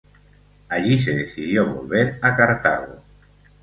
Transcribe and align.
Allí 0.69 0.97
se 0.97 1.11
decidió 1.13 1.71
volver 1.75 2.17
a 2.23 2.35
Cartago. 2.35 3.03